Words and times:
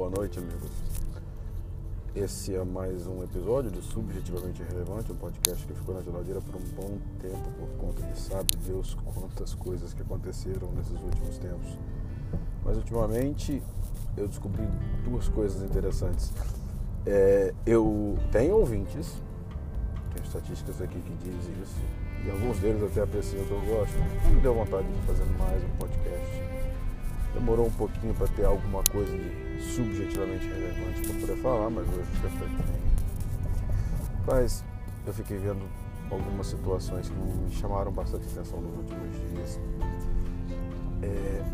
Boa 0.00 0.08
noite, 0.16 0.38
amigos. 0.38 0.70
Esse 2.16 2.56
é 2.56 2.64
mais 2.64 3.06
um 3.06 3.22
episódio 3.22 3.70
de 3.70 3.82
Subjetivamente 3.82 4.62
Relevante, 4.62 5.12
um 5.12 5.14
podcast 5.14 5.66
que 5.66 5.74
ficou 5.74 5.94
na 5.94 6.00
geladeira 6.00 6.40
por 6.40 6.56
um 6.56 6.64
bom 6.74 6.98
tempo 7.20 7.50
por 7.58 7.68
conta 7.76 8.02
de 8.06 8.18
sabe 8.18 8.48
Deus 8.66 8.96
quantas 9.04 9.52
coisas 9.52 9.92
que 9.92 10.00
aconteceram 10.00 10.72
nesses 10.72 10.98
últimos 11.02 11.36
tempos. 11.36 11.78
Mas 12.64 12.78
ultimamente 12.78 13.62
eu 14.16 14.26
descobri 14.26 14.66
duas 15.04 15.28
coisas 15.28 15.62
interessantes. 15.62 16.32
É, 17.04 17.52
eu 17.66 18.16
tenho 18.32 18.56
ouvintes, 18.56 19.22
tem 20.14 20.22
estatísticas 20.24 20.80
aqui 20.80 20.98
que 20.98 21.14
dizem 21.16 21.62
isso, 21.62 21.76
e 22.24 22.30
alguns 22.30 22.58
deles 22.58 22.82
até 22.84 23.02
apreciam 23.02 23.42
o 23.42 23.46
que 23.46 23.52
eu 23.52 23.76
gosto. 23.76 23.98
Me 24.32 24.40
deu 24.40 24.54
vontade 24.54 24.90
de 24.90 25.06
fazer 25.06 25.26
mais 25.38 25.62
um 25.62 25.76
podcast. 25.76 26.49
Demorou 27.34 27.66
um 27.66 27.72
pouquinho 27.72 28.14
para 28.14 28.26
ter 28.28 28.44
alguma 28.44 28.82
coisa 28.84 29.16
de 29.16 29.62
subjetivamente 29.62 30.46
relevante 30.48 31.02
para 31.02 31.20
poder 31.20 31.36
falar, 31.36 31.70
mas 31.70 31.88
hoje 31.88 32.10
já 32.22 32.28
foi 32.30 32.48
bem. 32.48 32.80
Mas 34.26 34.64
eu 35.06 35.12
fiquei 35.12 35.38
vendo 35.38 35.62
algumas 36.10 36.48
situações 36.48 37.08
que 37.08 37.14
me 37.14 37.50
chamaram 37.52 37.92
bastante 37.92 38.26
atenção 38.26 38.60
nos 38.60 38.76
últimos 38.76 39.30
dias. 39.30 39.60
É, 41.02 41.44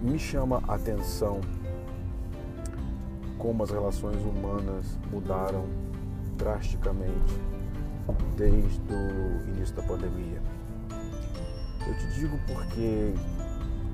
me 0.00 0.18
chama 0.18 0.62
a 0.68 0.74
atenção 0.74 1.40
como 3.38 3.62
as 3.62 3.70
relações 3.70 4.22
humanas 4.22 4.98
mudaram 5.10 5.66
drasticamente 6.36 7.34
desde 8.36 8.80
o 8.92 9.48
início 9.48 9.74
da 9.74 9.82
pandemia. 9.82 10.40
Eu 11.86 11.96
te 11.96 12.06
digo 12.14 12.38
porque 12.46 13.14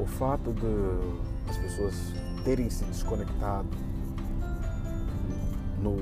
o 0.02 0.06
fato 0.06 0.52
de 0.52 1.48
as 1.48 1.56
pessoas 1.56 1.94
terem 2.44 2.68
se 2.68 2.84
desconectado 2.84 3.68
no 5.78 5.96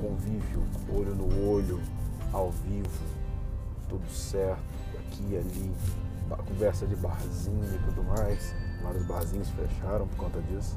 convívio, 0.00 0.64
olho 0.92 1.14
no 1.14 1.52
olho, 1.52 1.80
ao 2.32 2.50
vivo, 2.50 3.04
tudo 3.88 4.08
certo, 4.10 4.60
aqui 4.98 5.24
e 5.30 5.36
ali, 5.36 5.72
conversa 6.48 6.84
de 6.84 6.96
barzinho 6.96 7.64
e 7.64 7.78
tudo 7.84 8.02
mais, 8.02 8.52
vários 8.82 9.06
barzinhos 9.06 9.48
fecharam 9.50 10.08
por 10.08 10.16
conta 10.16 10.40
disso. 10.42 10.76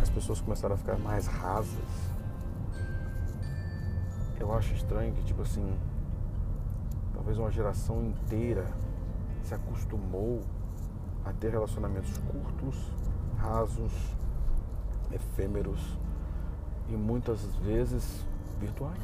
As 0.00 0.10
pessoas 0.10 0.40
começaram 0.40 0.76
a 0.76 0.78
ficar 0.78 0.96
mais 0.98 1.26
rasas. 1.26 1.74
Eu 4.38 4.52
acho 4.54 4.74
estranho 4.74 5.12
que, 5.12 5.24
tipo 5.24 5.42
assim, 5.42 5.76
talvez 7.12 7.36
uma 7.36 7.50
geração 7.50 8.04
inteira 8.04 8.66
se 9.42 9.54
acostumou 9.54 10.40
a 11.24 11.32
ter 11.32 11.50
relacionamentos 11.50 12.16
curtos, 12.18 12.76
rasos, 13.36 13.92
efêmeros 15.10 15.98
e 16.88 16.96
muitas 16.96 17.44
vezes 17.56 18.26
virtuais. 18.58 19.02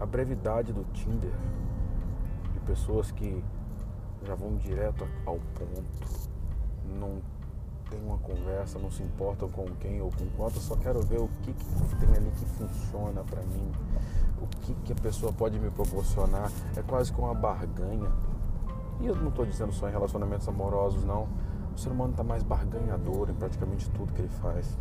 A 0.00 0.06
brevidade 0.06 0.72
do 0.72 0.84
Tinder, 0.92 1.32
de 2.52 2.60
pessoas 2.60 3.10
que 3.10 3.42
já 4.24 4.34
vão 4.34 4.56
direto 4.56 5.06
ao 5.24 5.38
ponto, 5.54 6.30
não 6.98 7.20
tem 7.90 8.02
uma 8.02 8.18
conversa, 8.18 8.78
não 8.78 8.90
se 8.90 9.02
importam 9.02 9.48
com 9.48 9.66
quem 9.76 10.00
ou 10.00 10.10
com 10.10 10.26
quanto, 10.36 10.58
só 10.58 10.76
quero 10.76 11.00
ver 11.02 11.20
o 11.20 11.28
que, 11.42 11.52
que 11.52 11.96
tem 11.96 12.16
ali 12.16 12.30
que 12.32 12.44
funciona 12.46 13.22
para 13.22 13.42
mim, 13.42 13.70
o 14.40 14.46
que, 14.46 14.74
que 14.74 14.92
a 14.92 14.96
pessoa 14.96 15.32
pode 15.32 15.58
me 15.58 15.70
proporcionar. 15.70 16.50
É 16.76 16.82
quase 16.82 17.12
como 17.12 17.28
uma 17.28 17.34
barganha. 17.34 18.10
E 19.00 19.06
eu 19.06 19.14
não 19.14 19.28
estou 19.28 19.44
dizendo 19.44 19.72
só 19.72 19.88
em 19.88 19.92
relacionamentos 19.92 20.46
amorosos, 20.48 21.04
não. 21.04 21.28
O 21.74 21.78
ser 21.78 21.90
humano 21.90 22.12
está 22.12 22.22
mais 22.22 22.42
barganhador 22.42 23.30
em 23.30 23.34
praticamente 23.34 23.90
tudo 23.90 24.12
que 24.12 24.20
ele 24.20 24.28
faz. 24.28 24.78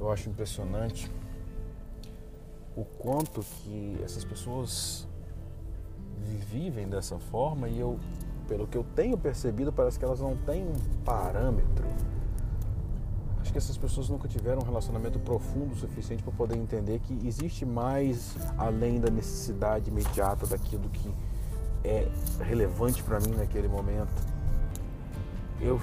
Eu 0.00 0.10
acho 0.10 0.28
impressionante 0.28 1.10
o 2.76 2.84
quanto 2.84 3.42
que 3.42 4.00
essas 4.02 4.24
pessoas 4.24 5.06
vivem 6.50 6.88
dessa 6.88 7.18
forma 7.18 7.68
e 7.68 7.78
eu, 7.78 7.98
pelo 8.48 8.66
que 8.66 8.76
eu 8.76 8.84
tenho 8.94 9.16
percebido, 9.16 9.72
parece 9.72 9.98
que 9.98 10.04
elas 10.04 10.20
não 10.20 10.36
têm 10.36 10.64
um 10.64 10.74
parâmetro. 11.04 11.86
Acho 13.40 13.52
que 13.52 13.58
essas 13.58 13.76
pessoas 13.76 14.08
nunca 14.08 14.28
tiveram 14.28 14.60
um 14.62 14.64
relacionamento 14.64 15.18
profundo 15.18 15.72
o 15.72 15.76
suficiente 15.76 16.22
para 16.22 16.32
poder 16.32 16.56
entender 16.56 17.00
que 17.00 17.26
existe 17.26 17.64
mais 17.64 18.36
além 18.58 19.00
da 19.00 19.10
necessidade 19.10 19.90
imediata 19.90 20.46
daquilo 20.46 20.88
que 20.90 21.12
é 21.84 22.08
relevante 22.40 23.02
para 23.02 23.20
mim 23.20 23.34
naquele 23.36 23.68
momento. 23.68 24.12
Eu, 25.60 25.80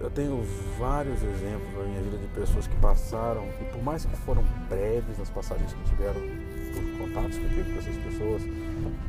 eu 0.00 0.10
tenho 0.10 0.42
vários 0.78 1.22
exemplos 1.22 1.72
na 1.76 1.84
minha 1.84 2.02
vida 2.02 2.18
de 2.18 2.26
pessoas 2.28 2.66
que 2.66 2.76
passaram, 2.76 3.44
e 3.60 3.64
por 3.66 3.82
mais 3.82 4.04
que 4.04 4.16
foram 4.16 4.42
breves 4.68 5.18
nas 5.18 5.30
passagens 5.30 5.72
que 5.72 5.84
tiveram 5.90 6.20
por 6.74 6.98
contatos 6.98 7.36
que 7.36 7.44
eu 7.44 7.50
tive 7.50 7.72
com 7.72 7.78
essas 7.78 7.96
pessoas, 7.96 8.42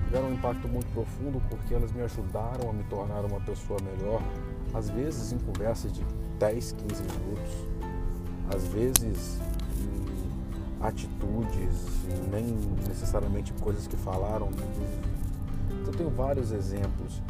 tiveram 0.05 0.29
um 0.29 0.33
impacto 0.33 0.67
muito 0.67 0.87
profundo 0.93 1.41
porque 1.49 1.73
elas 1.73 1.91
me 1.91 2.01
ajudaram 2.01 2.69
a 2.69 2.73
me 2.73 2.83
tornar 2.85 3.23
uma 3.25 3.39
pessoa 3.41 3.79
melhor, 3.81 4.21
às 4.73 4.89
vezes 4.89 5.31
em 5.31 5.39
conversas 5.39 5.93
de 5.93 6.03
10, 6.39 6.71
15 6.73 7.03
minutos, 7.03 7.53
às 8.53 8.67
vezes 8.67 9.39
em 9.77 10.09
atitudes, 10.81 11.75
nem 12.31 12.45
necessariamente 12.87 13.53
coisas 13.53 13.85
que 13.87 13.97
falaram, 13.97 14.49
eu 15.89 15.93
tenho 15.93 16.09
vários 16.11 16.51
exemplos 16.51 17.21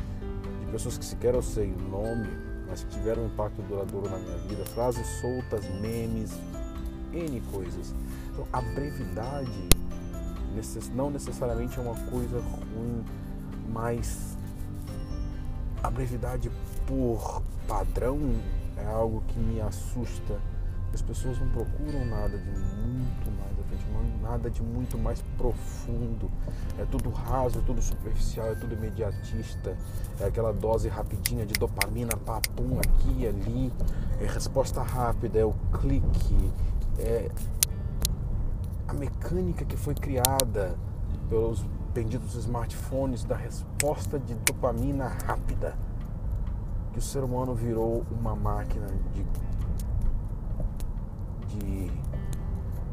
de 0.66 0.72
pessoas 0.72 0.98
que 0.98 1.06
sequer 1.06 1.34
eu 1.34 1.42
sei 1.42 1.72
o 1.72 1.82
nome, 1.90 2.28
mas 2.68 2.84
que 2.84 2.92
tiveram 2.92 3.24
um 3.24 3.28
impacto 3.28 3.62
duradouro 3.62 4.10
na 4.10 4.18
minha 4.18 4.38
vida, 4.40 4.66
frases 4.66 5.08
soltas, 5.22 5.66
memes, 5.80 6.32
N 7.14 7.42
coisas. 7.54 7.96
Então, 8.32 8.46
a 8.52 8.62
brevidade 8.62 9.70
não 10.94 11.10
necessariamente 11.10 11.80
é 11.80 11.82
uma 11.82 11.96
coisa 12.12 12.40
ruim, 12.40 13.06
mas 13.70 14.38
a 15.82 15.90
brevidade 15.90 16.52
por 16.86 17.42
padrão 17.66 18.20
é 18.76 18.86
algo 18.86 19.24
que 19.30 19.40
me 19.40 19.62
assusta. 19.62 20.38
As 20.94 21.02
pessoas 21.02 21.40
não 21.40 21.50
procuram 21.50 22.06
nada 22.06 22.38
de 22.38 22.50
muito 22.50 23.32
mais 23.32 23.50
nada 24.30 24.50
de 24.50 24.62
muito 24.62 24.98
mais 24.98 25.22
profundo. 25.38 26.30
É 26.78 26.86
tudo 26.86 27.10
raso, 27.10 27.60
é 27.60 27.62
tudo 27.62 27.82
superficial, 27.82 28.48
é 28.48 28.56
tudo 28.56 28.76
imediatista. 28.76 29.76
É 30.20 30.26
aquela 30.26 30.54
dose 30.54 30.88
rapidinha 30.88 31.46
de 31.46 31.54
dopamina, 31.54 32.16
papum 32.18 32.80
aqui 32.80 33.22
e 33.22 33.28
ali. 33.28 33.74
É 34.22 34.26
resposta 34.26 34.82
rápida, 34.82 35.40
é 35.40 35.46
o 35.46 35.54
clique, 35.82 36.52
é 37.00 37.30
a 38.88 38.94
mecânica 38.94 39.66
que 39.66 39.78
foi 39.78 39.96
criada 39.96 40.76
pelos 41.30 41.66
benditos 41.94 42.36
smartphones 42.36 43.24
da 43.24 43.36
resposta 43.36 44.20
de 44.20 44.36
dopamina 44.36 45.08
rápida. 45.26 45.76
Que 46.94 47.00
o 47.00 47.02
ser 47.02 47.24
humano 47.24 47.54
virou 47.54 48.06
uma 48.12 48.36
máquina 48.36 48.88
de, 49.14 49.26
de 51.50 51.92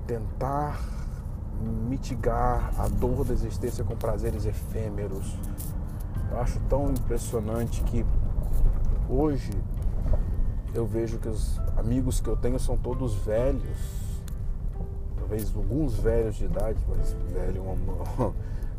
tentar 0.07 0.81
mitigar 1.89 2.71
a 2.79 2.89
dor 2.89 3.25
da 3.25 3.33
existência 3.33 3.85
com 3.85 3.97
prazeres 3.97 4.45
efêmeros. 4.45 5.37
Eu 6.31 6.41
acho 6.41 6.61
tão 6.69 6.91
impressionante 6.91 7.83
que 7.85 8.05
hoje 9.09 9.53
eu 10.75 10.87
vejo 10.87 11.19
que 11.19 11.29
os 11.29 11.59
amigos 11.77 12.21
que 12.21 12.29
eu 12.29 12.37
tenho 12.37 12.59
são 12.59 12.77
todos 12.77 13.15
velhos, 13.15 13.63
talvez 15.17 15.55
alguns 15.55 15.95
velhos 15.95 16.37
de 16.37 16.45
idade, 16.45 16.79
mas 16.89 17.17
velho 17.33 17.63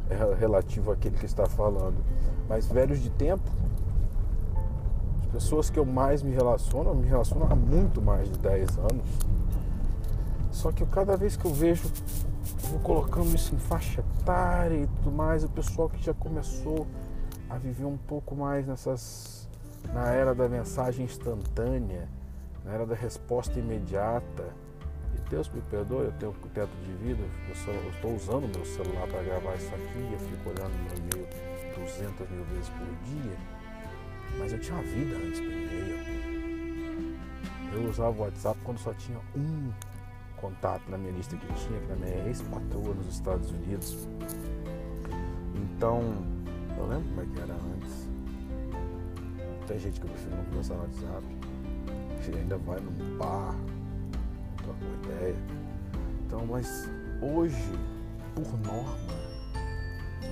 é 0.09 0.35
relativo 0.39 0.91
àquele 0.91 1.17
que 1.17 1.25
está 1.25 1.45
falando, 1.47 1.97
mas 2.47 2.67
velhos 2.67 2.99
de 2.99 3.09
tempo. 3.09 3.49
As 5.21 5.27
pessoas 5.27 5.69
que 5.69 5.77
eu 5.77 5.85
mais 5.85 6.21
me 6.21 6.31
relaciono, 6.31 6.91
eu 6.91 6.95
me 6.95 7.07
relaciono 7.07 7.47
há 7.49 7.55
muito 7.55 8.01
mais 8.01 8.29
de 8.31 8.37
10 8.39 8.77
anos. 8.77 9.36
Só 10.57 10.71
que 10.71 10.83
cada 10.87 11.15
vez 11.15 11.37
que 11.37 11.45
eu 11.45 11.53
vejo 11.53 11.87
vou 12.71 12.79
colocando 12.79 13.33
isso 13.35 13.53
em 13.53 13.59
faixa 13.59 14.03
etária 14.21 14.75
e 14.75 14.87
tudo 14.87 15.11
mais, 15.11 15.43
o 15.43 15.49
pessoal 15.49 15.87
que 15.87 16.03
já 16.03 16.15
começou 16.15 16.87
a 17.47 17.59
viver 17.59 17.85
um 17.85 17.95
pouco 17.95 18.35
mais 18.35 18.65
nessas 18.65 19.47
na 19.93 20.11
era 20.11 20.33
da 20.33 20.49
mensagem 20.49 21.05
instantânea, 21.05 22.09
na 22.65 22.73
era 22.73 22.87
da 22.87 22.95
resposta 22.95 23.59
imediata. 23.59 24.45
E 25.13 25.29
Deus 25.29 25.47
me 25.49 25.61
perdoe, 25.61 26.05
eu 26.05 26.11
tenho 26.13 26.31
o 26.31 26.49
teto 26.49 26.75
de 26.83 26.91
vida, 26.93 27.23
eu 27.47 27.91
estou 27.91 28.15
usando 28.15 28.51
meu 28.51 28.65
celular 28.65 29.07
para 29.07 29.21
gravar 29.21 29.55
isso 29.57 29.69
aqui, 29.75 30.09
eu 30.11 30.19
fico 30.19 30.49
olhando 30.49 30.73
meu 30.73 30.97
e-mail 30.97 31.27
200 31.85 32.29
mil 32.31 32.43
vezes 32.45 32.69
por 32.69 32.87
dia, 33.05 33.37
mas 34.39 34.51
eu 34.51 34.59
tinha 34.59 34.81
vida 34.81 35.15
antes 35.17 35.39
do 35.39 35.45
e-mail. 35.45 35.97
Eu 37.73 37.89
usava 37.91 38.17
o 38.17 38.21
WhatsApp 38.23 38.59
quando 38.63 38.79
só 38.79 38.91
tinha 38.95 39.19
um 39.35 39.71
contato 40.37 40.89
na 40.89 40.97
minha 40.97 41.11
lista 41.11 41.35
que 41.35 41.45
tinha, 41.53 41.79
que 41.79 41.87
na 41.87 41.95
minha 41.95 42.27
ex-patroa 42.27 42.93
nos 42.93 43.07
Estados 43.07 43.51
Unidos. 43.51 44.07
Então, 45.55 46.01
eu 46.77 46.87
lembro 46.87 47.09
como 47.09 47.21
é 47.21 47.25
que 47.25 47.39
era 47.39 47.53
antes. 47.53 48.09
Tem 49.67 49.79
gente 49.79 49.99
que 49.99 50.05
eu 50.05 50.11
prefiro 50.11 50.35
não 50.35 50.45
conversar 50.45 50.75
no 50.75 50.81
WhatsApp. 50.83 51.25
ainda 52.35 52.57
vai 52.57 52.79
num 52.79 53.17
bar, 53.17 53.55
troca 54.57 54.79
uma 54.85 55.13
ideia. 55.15 55.35
Então, 56.25 56.45
mas 56.45 56.89
hoje, 57.21 57.71
por 58.33 58.47
norma, 58.65 59.17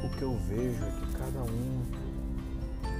o 0.04 0.10
que 0.18 0.22
eu 0.22 0.38
vejo 0.48 0.84
é 0.84 0.92
que 0.92 1.18
cada 1.18 1.42
um 1.42 1.84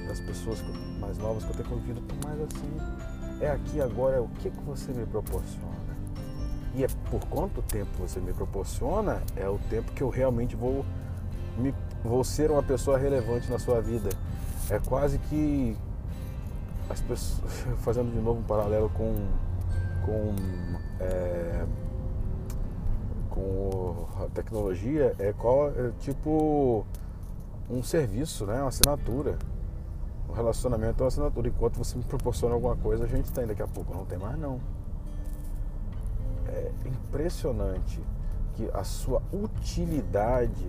das 0.08 0.20
pessoas 0.20 0.62
mais 1.00 1.18
novas 1.18 1.44
que 1.44 1.50
eu 1.50 1.56
tenho 1.56 1.68
convivido 1.68 2.00
estão 2.00 2.30
mais 2.30 2.40
assim. 2.42 3.40
É 3.40 3.50
aqui 3.50 3.80
agora, 3.80 4.16
é 4.16 4.20
o 4.20 4.28
que, 4.28 4.50
que 4.50 4.62
você 4.62 4.92
me 4.92 5.06
proporciona. 5.06 5.75
E 6.76 6.84
é 6.84 6.88
por 7.10 7.20
quanto 7.28 7.62
tempo 7.62 7.88
você 7.98 8.20
me 8.20 8.34
proporciona, 8.34 9.22
é 9.34 9.48
o 9.48 9.58
tempo 9.70 9.90
que 9.92 10.02
eu 10.02 10.10
realmente 10.10 10.54
vou, 10.54 10.84
me, 11.56 11.74
vou 12.04 12.22
ser 12.22 12.50
uma 12.50 12.62
pessoa 12.62 12.98
relevante 12.98 13.50
na 13.50 13.58
sua 13.58 13.80
vida. 13.80 14.10
É 14.68 14.78
quase 14.78 15.18
que 15.18 15.74
as 16.90 17.00
pessoas, 17.00 17.50
fazendo 17.80 18.12
de 18.12 18.18
novo 18.20 18.40
um 18.40 18.42
paralelo 18.42 18.90
com, 18.90 19.14
com, 20.04 20.34
é, 21.00 21.64
com 23.30 24.06
a 24.22 24.26
tecnologia, 24.34 25.14
é, 25.18 25.32
qual, 25.32 25.70
é 25.70 25.92
tipo 26.00 26.84
um 27.70 27.82
serviço, 27.82 28.44
né? 28.44 28.60
uma 28.60 28.68
assinatura. 28.68 29.38
Um 30.28 30.32
relacionamento 30.34 31.00
é 31.00 31.04
uma 31.04 31.08
assinatura. 31.08 31.48
Enquanto 31.48 31.78
você 31.78 31.96
me 31.96 32.04
proporciona 32.04 32.54
alguma 32.54 32.76
coisa, 32.76 33.04
a 33.04 33.08
gente 33.08 33.32
tem. 33.32 33.46
Daqui 33.46 33.62
a 33.62 33.66
pouco 33.66 33.94
não 33.94 34.04
tem 34.04 34.18
mais, 34.18 34.38
não. 34.38 34.60
Impressionante 36.84 38.02
que 38.54 38.70
a 38.72 38.84
sua 38.84 39.22
utilidade 39.32 40.66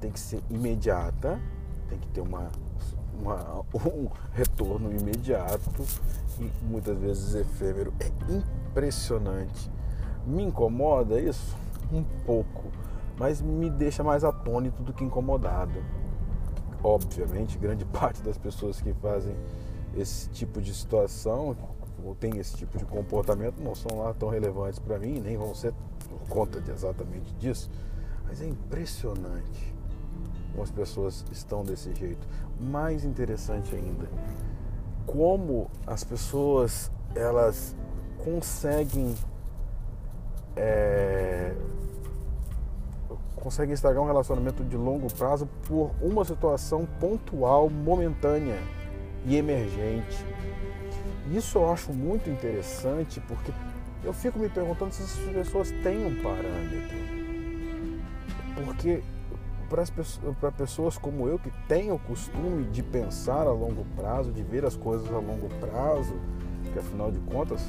tem 0.00 0.10
que 0.10 0.20
ser 0.20 0.42
imediata, 0.48 1.40
tem 1.88 1.98
que 1.98 2.08
ter 2.08 2.20
uma, 2.20 2.50
uma, 3.20 3.60
um 3.74 4.08
retorno 4.32 4.92
imediato 4.92 5.70
e 6.38 6.50
muitas 6.64 6.98
vezes 6.98 7.34
efêmero. 7.34 7.92
É 8.00 8.08
impressionante. 8.32 9.70
Me 10.26 10.42
incomoda 10.42 11.20
isso? 11.20 11.56
Um 11.92 12.04
pouco, 12.24 12.70
mas 13.18 13.40
me 13.40 13.68
deixa 13.68 14.02
mais 14.04 14.24
atônito 14.24 14.82
do 14.82 14.92
que 14.92 15.04
incomodado 15.04 15.82
obviamente, 16.82 17.58
grande 17.58 17.84
parte 17.92 18.22
das 18.22 18.38
pessoas 18.38 18.80
que 18.80 18.92
fazem 18.94 19.34
esse 19.96 20.28
tipo 20.30 20.60
de 20.60 20.72
situação 20.74 21.56
ou 22.04 22.14
tem 22.14 22.38
esse 22.38 22.56
tipo 22.56 22.78
de 22.78 22.84
comportamento 22.84 23.60
não 23.60 23.74
são 23.74 23.98
lá 23.98 24.14
tão 24.14 24.28
relevantes 24.28 24.78
para 24.78 24.98
mim, 24.98 25.20
nem 25.20 25.36
vão 25.36 25.54
ser 25.54 25.72
por 26.08 26.28
conta 26.28 26.60
de 26.60 26.70
exatamente 26.70 27.32
disso. 27.34 27.70
Mas 28.26 28.40
é 28.40 28.46
impressionante 28.46 29.74
como 30.52 30.62
as 30.62 30.70
pessoas 30.70 31.24
estão 31.30 31.64
desse 31.64 31.94
jeito. 31.94 32.26
Mais 32.60 33.04
interessante 33.04 33.74
ainda, 33.74 34.08
como 35.06 35.70
as 35.86 36.04
pessoas 36.04 36.90
elas 37.14 37.74
conseguem 38.24 39.14
é, 40.56 41.54
conseguem 43.36 43.72
estragar 43.72 44.02
um 44.02 44.06
relacionamento 44.06 44.62
de 44.62 44.76
longo 44.76 45.12
prazo 45.14 45.48
por 45.66 45.90
uma 46.02 46.24
situação 46.24 46.86
pontual, 47.00 47.70
momentânea 47.70 48.58
e 49.26 49.36
emergente. 49.36 50.24
Isso 51.32 51.58
eu 51.58 51.70
acho 51.70 51.92
muito 51.92 52.28
interessante 52.28 53.20
porque 53.28 53.52
eu 54.02 54.12
fico 54.12 54.38
me 54.38 54.48
perguntando 54.48 54.92
se 54.92 55.02
essas 55.02 55.32
pessoas 55.32 55.70
têm 55.82 56.06
um 56.06 56.22
parâmetro. 56.22 56.96
Porque 58.64 59.02
para 59.68 60.50
pessoas 60.50 60.98
como 60.98 61.28
eu 61.28 61.38
que 61.38 61.50
têm 61.68 61.92
o 61.92 61.98
costume 61.98 62.64
de 62.64 62.82
pensar 62.82 63.46
a 63.46 63.52
longo 63.52 63.84
prazo, 63.94 64.32
de 64.32 64.42
ver 64.42 64.64
as 64.64 64.74
coisas 64.74 65.06
a 65.12 65.18
longo 65.18 65.48
prazo, 65.60 66.14
que 66.72 66.78
afinal 66.78 67.10
de 67.10 67.18
contas 67.20 67.64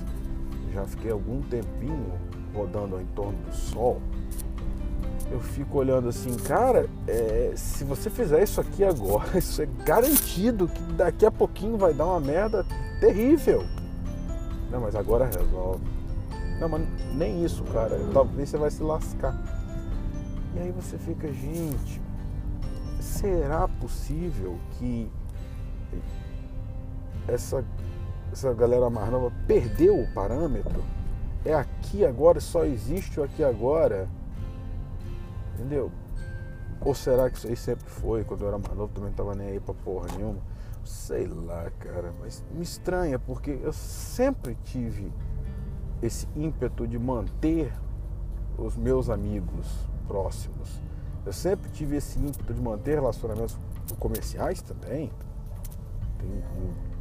já 0.74 0.86
fiquei 0.86 1.12
algum 1.12 1.42
tempinho 1.42 2.14
rodando 2.56 3.00
em 3.00 3.06
torno 3.08 3.38
do 3.44 3.54
Sol, 3.54 4.02
eu 5.32 5.40
fico 5.40 5.78
olhando 5.78 6.10
assim, 6.10 6.36
cara, 6.36 6.90
é, 7.08 7.54
se 7.56 7.86
você 7.86 8.10
fizer 8.10 8.44
isso 8.44 8.60
aqui 8.60 8.84
agora, 8.84 9.38
isso 9.40 9.62
é 9.62 9.66
garantido 9.86 10.68
que 10.68 10.82
daqui 10.94 11.26
a 11.26 11.32
pouquinho 11.32 11.78
vai 11.78 11.94
dar 11.94 12.06
uma 12.06 12.20
merda 12.20 12.66
terrível. 13.00 13.64
Não, 14.70 14.82
mas 14.82 14.96
agora 14.96 15.26
resolve. 15.26 15.84
Não, 16.60 16.70
mas 16.70 16.88
nem 17.16 17.44
isso, 17.44 17.64
cara. 17.66 18.00
Talvez 18.14 18.50
você 18.50 18.58
vai 18.58 18.70
se 18.70 18.84
lascar. 18.84 19.36
E 20.56 20.60
aí 20.60 20.72
você 20.72 20.98
fica, 20.98 21.28
gente, 21.32 22.02
será 23.00 23.68
possível 23.68 24.58
que 24.72 25.10
essa, 27.28 27.66
essa 28.32 28.54
galera 28.54 28.90
mais 28.90 29.10
nova 29.10 29.32
perdeu 29.48 30.00
o 30.00 30.14
parâmetro? 30.14 30.84
É 31.44 31.54
aqui 31.54 32.06
agora, 32.06 32.40
só 32.40 32.66
existe 32.66 33.20
o 33.20 33.24
aqui 33.24 33.44
agora? 33.44 34.08
Entendeu? 35.62 35.92
Ou 36.84 36.96
será 36.96 37.30
que 37.30 37.38
isso 37.38 37.48
aí 37.48 37.56
sempre 37.56 37.88
foi? 37.88 38.24
Quando 38.24 38.42
eu 38.42 38.48
era 38.48 38.58
mais 38.58 38.76
novo 38.76 38.92
também 38.92 39.10
não 39.12 39.16
tava 39.16 39.36
nem 39.36 39.50
aí 39.50 39.60
pra 39.60 39.76
porra 39.76 40.08
nenhuma. 40.18 40.40
Sei 40.84 41.28
lá, 41.28 41.70
cara. 41.78 42.12
Mas 42.20 42.44
me 42.52 42.64
estranha 42.64 43.20
porque 43.20 43.60
eu 43.62 43.72
sempre 43.72 44.58
tive 44.64 45.14
esse 46.02 46.28
ímpeto 46.36 46.88
de 46.88 46.98
manter 46.98 47.72
os 48.58 48.76
meus 48.76 49.10
amigos 49.10 49.68
próximos. 50.08 50.82
Eu 51.24 51.32
sempre 51.32 51.70
tive 51.70 51.98
esse 51.98 52.18
ímpeto 52.18 52.52
de 52.52 52.60
manter 52.60 52.96
relacionamentos 52.96 53.56
comerciais 54.00 54.64
também. 54.64 55.12
Tem 56.18 56.44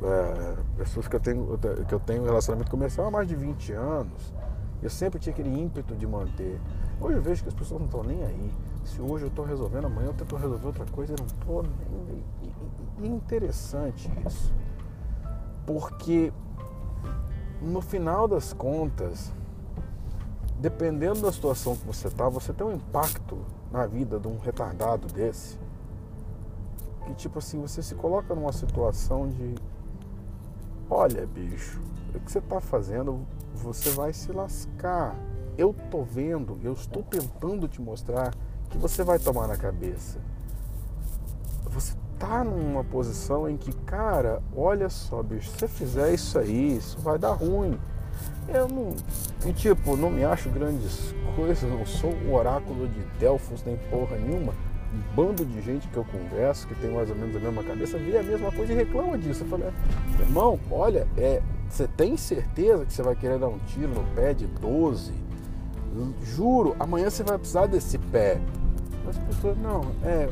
é, 0.03 0.57
pessoas 0.77 1.09
que 1.09 1.17
eu, 1.17 1.21
tenho, 1.21 1.59
que 1.89 1.95
eu 1.95 2.01
tenho 2.01 2.25
relacionamento 2.25 2.71
comercial 2.71 3.07
há 3.07 3.11
mais 3.11 3.27
de 3.27 3.35
20 3.35 3.73
anos. 3.73 4.35
Eu 4.83 4.91
sempre 4.91 5.19
tinha 5.19 5.33
aquele 5.33 5.51
ímpeto 5.51 5.97
de 5.97 6.07
manter. 6.07 6.61
Hoje 7.01 7.17
eu 7.17 7.23
vejo 7.23 7.43
que 7.43 7.49
as 7.49 7.55
pessoas 7.55 7.81
não 7.81 7.87
estão 7.87 8.03
nem 8.03 8.23
aí. 8.23 8.53
Se 8.85 9.01
hoje 9.01 9.25
eu 9.25 9.29
estou 9.29 9.45
resolvendo, 9.45 9.87
amanhã 9.87 10.09
eu 10.09 10.15
tento 10.15 10.37
resolver 10.37 10.67
outra 10.67 10.85
coisa, 10.87 11.15
eu 11.15 11.17
não 11.19 11.27
estou 11.27 11.63
nem 11.63 12.25
aí. 13.01 13.09
interessante 13.09 14.11
isso. 14.27 14.53
Porque 15.65 16.31
no 17.63 17.81
final 17.81 18.29
das 18.29 18.53
contas, 18.53 19.33
dependendo 20.59 21.23
da 21.23 21.33
situação 21.33 21.75
que 21.75 21.87
você 21.87 22.09
está, 22.09 22.29
você 22.29 22.53
tem 22.53 22.67
um 22.67 22.73
impacto 22.73 23.39
na 23.73 23.87
vida 23.87 24.21
de 24.21 24.29
um 24.29 24.39
retardado 24.39 25.07
desse. 25.09 25.59
Que 27.07 27.15
tipo 27.15 27.39
assim, 27.39 27.63
você 27.63 27.83
se 27.83 27.95
coloca 27.95 28.35
numa 28.35 28.53
situação 28.53 29.27
de 29.27 29.55
olha 30.89 31.27
bicho, 31.27 31.81
o 32.15 32.21
que 32.21 32.31
você 32.31 32.41
está 32.41 32.61
fazendo, 32.61 33.21
você 33.55 33.91
vai 33.91 34.13
se 34.13 34.33
lascar 34.33 35.15
eu 35.61 35.75
tô 35.91 36.03
vendo, 36.03 36.59
eu 36.65 36.73
estou 36.73 37.03
tentando 37.03 37.69
te 37.69 37.83
mostrar 37.83 38.33
que 38.71 38.79
você 38.79 39.05
vai 39.05 39.19
tomar 39.19 39.47
na 39.47 39.59
cabeça. 39.59 40.19
Você 41.69 41.95
tá 42.19 42.43
numa 42.43 42.83
posição 42.83 43.47
em 43.47 43.59
que, 43.59 43.71
cara, 43.85 44.43
olha 44.57 44.89
só, 44.89 45.23
bicho, 45.23 45.51
se 45.51 45.59
você 45.59 45.69
fizer 45.69 46.15
isso 46.15 46.39
aí, 46.39 46.79
isso 46.79 46.99
vai 47.01 47.19
dar 47.19 47.33
ruim. 47.33 47.79
Eu 48.49 48.69
não. 48.69 48.95
E 49.47 49.53
tipo, 49.53 49.97
não 49.99 50.11
me 50.11 50.25
acho 50.25 50.49
grandes 50.49 51.15
coisas, 51.37 51.71
não 51.71 51.85
sou 51.85 52.11
o 52.11 52.35
oráculo 52.35 52.89
de 52.89 53.01
Delfos 53.19 53.63
nem 53.63 53.77
porra 53.91 54.17
nenhuma. 54.17 54.55
Um 54.95 55.15
bando 55.15 55.45
de 55.45 55.61
gente 55.61 55.87
que 55.89 55.97
eu 55.97 56.07
converso, 56.07 56.67
que 56.67 56.75
tem 56.77 56.91
mais 56.91 57.11
ou 57.11 57.17
menos 57.17 57.37
a 57.37 57.39
mesma 57.39 57.63
cabeça, 57.63 57.99
vê 57.99 58.17
a 58.17 58.23
mesma 58.23 58.51
coisa 58.51 58.73
e 58.73 58.77
reclama 58.77 59.19
disso. 59.19 59.45
Eu 59.45 59.49
falei, 59.49 59.69
irmão, 60.19 60.59
olha, 60.71 61.07
é, 61.19 61.43
você 61.69 61.87
tem 61.87 62.17
certeza 62.17 62.87
que 62.87 62.93
você 62.95 63.03
vai 63.03 63.15
querer 63.15 63.39
dar 63.39 63.49
um 63.49 63.59
tiro 63.59 63.89
no 63.89 64.05
pé 64.15 64.33
de 64.33 64.47
12? 64.47 65.30
Juro, 66.23 66.77
amanhã 66.79 67.11
você 67.11 67.23
vai 67.23 67.37
precisar 67.37 67.67
desse 67.67 67.99
pé. 67.99 68.41
As 69.09 69.19
pessoas, 69.19 69.59
não, 69.59 69.83
é. 70.05 70.29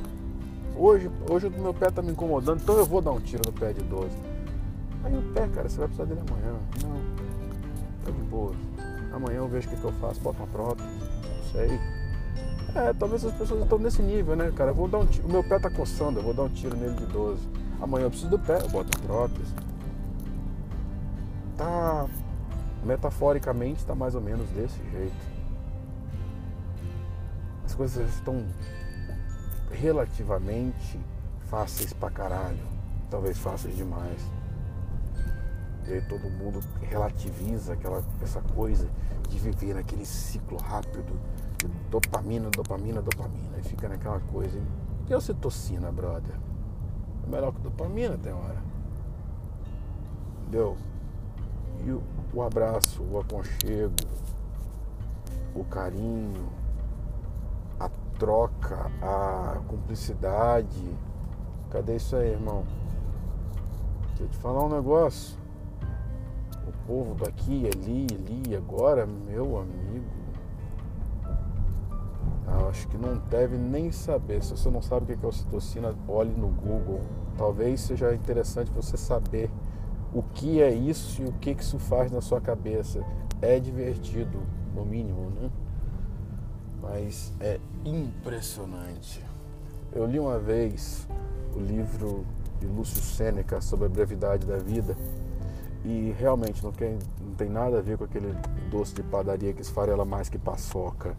Hoje, 0.77 1.11
hoje 1.29 1.49
o 1.49 1.51
meu 1.51 1.75
pé 1.75 1.91
tá 1.91 2.01
me 2.01 2.13
incomodando, 2.13 2.61
então 2.63 2.77
eu 2.77 2.87
vou 2.87 3.03
dar 3.03 3.11
um 3.11 3.21
tiro 3.21 3.43
no 3.45 3.53
pé 3.53 3.73
de 3.73 3.83
12. 3.83 4.09
Aí 5.03 5.17
o 5.17 5.23
pé, 5.33 5.49
cara, 5.49 5.69
você 5.69 5.79
vai 5.79 5.89
precisar 5.89 6.05
dele 6.05 6.21
amanhã. 6.29 6.55
Não, 6.85 8.05
tá 8.05 8.11
de 8.13 8.23
boa. 8.29 8.53
Amanhã 9.13 9.39
eu 9.39 9.49
vejo 9.49 9.67
o 9.67 9.71
que, 9.71 9.77
que 9.77 9.85
eu 9.85 9.93
faço, 9.95 10.21
boto 10.21 10.39
uma 10.39 10.47
prótese, 10.47 10.89
não 10.89 11.51
sei. 11.51 11.81
É, 12.77 12.93
talvez 12.93 13.25
as 13.25 13.33
pessoas 13.33 13.63
estão 13.63 13.79
nesse 13.79 14.03
nível, 14.03 14.37
né, 14.37 14.53
cara? 14.55 14.71
Eu 14.71 14.75
vou 14.75 14.87
dar 14.87 14.99
um 14.99 15.07
tiro, 15.07 15.27
o 15.27 15.33
meu 15.33 15.43
pé 15.43 15.59
tá 15.59 15.71
coçando, 15.71 16.21
eu 16.21 16.23
vou 16.23 16.35
dar 16.35 16.43
um 16.43 16.49
tiro 16.49 16.77
nele 16.77 16.95
de 16.95 17.07
12. 17.07 17.41
Amanhã 17.81 18.05
eu 18.05 18.11
preciso 18.11 18.31
do 18.31 18.39
pé, 18.39 18.61
eu 18.63 18.69
boto 18.69 18.97
prótese. 19.01 19.53
Tá. 21.57 22.07
Metaforicamente 22.85 23.85
tá 23.85 23.95
mais 23.95 24.15
ou 24.15 24.21
menos 24.21 24.49
desse 24.51 24.79
jeito 24.93 25.38
coisas 27.79 28.13
estão 28.13 28.45
relativamente 29.71 30.99
fáceis 31.47 31.93
pra 31.93 32.11
caralho. 32.11 32.59
Talvez 33.09 33.39
fáceis 33.39 33.77
demais. 33.77 34.21
E 35.87 35.93
aí 35.93 36.03
todo 36.03 36.29
mundo 36.29 36.61
relativiza 36.83 37.75
aquela, 37.75 38.05
essa 38.21 38.43
coisa 38.43 38.91
de 39.29 39.39
viver 39.39 39.75
naquele 39.75 40.05
ciclo 40.05 40.59
rápido 40.59 41.19
de 41.57 41.69
dopamina, 41.89 42.51
dopamina, 42.51 43.01
dopamina. 43.01 43.59
E 43.59 43.63
fica 43.63 43.89
naquela 43.89 44.19
coisa. 44.21 44.61
E 45.09 45.15
a 45.15 45.17
ocitocina, 45.17 45.93
brother? 45.93 46.35
É 47.25 47.31
melhor 47.31 47.53
que 47.53 47.61
dopamina 47.61 48.19
tem 48.19 48.33
hora. 48.33 48.61
Entendeu? 50.43 50.77
E 51.87 51.93
o, 51.93 52.03
o 52.35 52.43
abraço, 52.43 53.03
o 53.05 53.21
aconchego, 53.21 53.95
o 55.55 55.65
carinho, 55.65 56.49
troca, 58.19 58.91
a 59.01 59.61
cumplicidade. 59.69 60.97
Cadê 61.71 61.97
isso 61.97 62.17
aí, 62.17 62.33
irmão? 62.33 62.65
Deixa 64.09 64.25
eu 64.25 64.29
te 64.29 64.37
falar 64.39 64.65
um 64.65 64.69
negócio. 64.69 65.39
O 66.67 66.87
povo 66.87 67.15
daqui, 67.15 67.69
ali, 67.73 68.07
ali, 68.11 68.57
agora, 68.57 69.07
meu 69.07 69.59
amigo. 69.59 70.19
Acho 72.69 72.89
que 72.89 72.97
não 72.97 73.17
deve 73.31 73.57
nem 73.57 73.91
saber. 73.91 74.43
Se 74.43 74.51
você 74.51 74.71
não 74.71 74.83
sabe 74.83 75.13
o 75.13 75.17
que 75.17 75.25
é 75.25 75.29
ocitocina, 75.29 75.95
olhe 76.07 76.33
no 76.33 76.49
Google. 76.49 77.01
Talvez 77.37 77.81
seja 77.81 78.15
interessante 78.15 78.71
você 78.71 78.97
saber 78.97 79.51
o 80.13 80.23
que 80.23 80.61
é 80.63 80.71
isso 80.71 81.23
e 81.23 81.27
o 81.27 81.33
que 81.33 81.51
isso 81.51 81.79
faz 81.79 82.11
na 82.11 82.21
sua 82.21 82.41
cabeça. 82.41 83.05
É 83.41 83.61
divertido, 83.61 84.43
no 84.75 84.85
mínimo, 84.85 85.31
né? 85.31 85.51
Mas 86.83 87.33
é 87.41 87.61
impressionante. 87.89 89.25
Eu 89.93 90.07
li 90.07 90.19
uma 90.19 90.39
vez 90.39 91.07
o 91.55 91.61
livro 91.61 92.25
de 92.61 92.67
Lúcio 92.67 93.03
Sêneca 93.03 93.61
sobre 93.61 93.87
a 93.87 93.89
brevidade 93.89 94.47
da 94.47 94.59
vida 94.59 94.97
e 95.85 96.15
realmente 96.19 96.63
não 96.63 96.73
tem, 96.73 96.99
não 97.21 97.35
tem 97.35 97.49
nada 97.49 97.79
a 97.79 97.83
ver 97.83 97.97
com 97.97 98.05
aquele 98.05 98.35
doce 98.71 98.95
de 98.95 99.03
padaria 99.03 99.53
que 99.53 99.63
esfarela 99.63 100.05
mais 100.05 100.29
que 100.29 100.39
paçoca. 100.39 101.17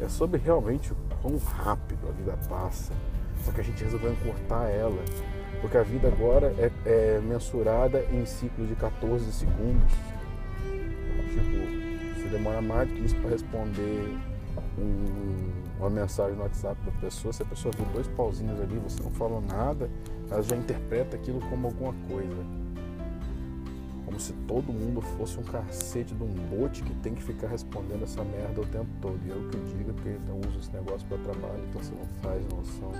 É 0.00 0.08
sobre 0.08 0.38
realmente 0.38 0.92
o 0.92 0.96
quão 1.22 1.38
rápido 1.38 2.08
a 2.08 2.12
vida 2.12 2.36
passa. 2.48 2.92
Só 3.44 3.50
que 3.52 3.60
a 3.60 3.64
gente 3.64 3.82
resolveu 3.82 4.12
encurtar 4.12 4.68
ela. 4.68 5.02
Porque 5.60 5.76
a 5.76 5.82
vida 5.82 6.08
agora 6.08 6.54
é, 6.58 6.70
é 6.84 7.20
mensurada 7.20 8.04
em 8.12 8.26
ciclos 8.26 8.68
de 8.68 8.74
14 8.74 9.32
segundos. 9.32 9.92
Tipo, 11.30 12.20
você 12.20 12.28
demora 12.28 12.60
mais 12.60 12.88
do 12.88 12.94
que 12.94 13.04
isso 13.04 13.16
para 13.16 13.30
responder 13.30 14.18
um, 14.78 15.61
uma 15.82 15.90
mensagem 15.90 16.36
no 16.36 16.42
WhatsApp 16.42 16.80
da 16.84 16.92
pessoa. 16.92 17.32
Se 17.32 17.42
a 17.42 17.46
pessoa 17.46 17.72
viu 17.76 17.84
dois 17.86 18.06
pauzinhos 18.08 18.60
ali, 18.60 18.78
você 18.78 19.02
não 19.02 19.10
falou 19.10 19.40
nada, 19.40 19.90
ela 20.30 20.42
já 20.42 20.56
interpreta 20.56 21.16
aquilo 21.16 21.40
como 21.50 21.66
alguma 21.66 21.92
coisa. 22.08 22.62
Como 24.04 24.20
se 24.20 24.32
todo 24.46 24.72
mundo 24.72 25.00
fosse 25.00 25.38
um 25.38 25.42
cacete 25.42 26.14
de 26.14 26.22
um 26.22 26.32
bote 26.50 26.82
que 26.82 26.94
tem 26.96 27.14
que 27.14 27.22
ficar 27.22 27.48
respondendo 27.48 28.04
essa 28.04 28.22
merda 28.22 28.60
o 28.60 28.66
tempo 28.66 28.88
todo. 29.00 29.18
E 29.26 29.30
eu 29.30 29.48
que 29.48 29.56
diga, 29.76 29.92
porque 29.92 30.16
eu 30.28 30.36
uso 30.48 30.58
esse 30.60 30.72
negócio 30.72 31.06
para 31.08 31.18
trabalho, 31.18 31.64
então 31.68 31.82
você 31.82 31.94
não 31.94 32.06
faz 32.22 32.44
noção. 32.48 32.92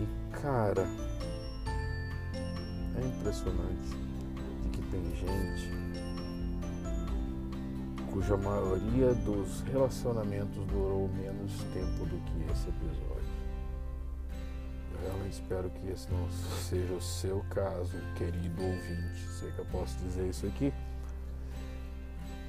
E 0.00 0.36
cara, 0.36 0.86
é 2.96 3.06
impressionante 3.06 3.88
de 4.62 4.68
que 4.68 4.82
tem 4.90 5.02
gente 5.16 5.83
cuja 8.14 8.36
maioria 8.36 9.12
dos 9.12 9.60
relacionamentos 9.62 10.64
durou 10.66 11.08
menos 11.08 11.52
tempo 11.72 12.06
do 12.06 12.16
que 12.20 12.52
esse 12.52 12.68
episódio. 12.68 13.34
Eu 15.02 15.28
espero 15.28 15.68
que 15.68 15.88
esse 15.88 16.08
não 16.12 16.30
seja 16.30 16.94
o 16.94 17.02
seu 17.02 17.44
caso, 17.50 17.98
querido 18.14 18.62
ouvinte. 18.62 19.20
Sei 19.40 19.50
que 19.50 19.58
eu 19.58 19.64
posso 19.64 19.98
dizer 19.98 20.28
isso 20.28 20.46
aqui. 20.46 20.72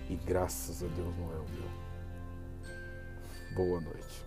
E 0.07 0.15
graças 0.17 0.83
a 0.83 0.87
Deus 0.87 1.17
não 1.17 1.33
é 1.33 1.37
o 1.37 1.45
meu. 1.49 1.69
Boa 3.55 3.81
noite. 3.81 4.23